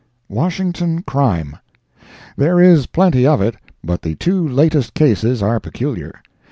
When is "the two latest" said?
4.01-4.95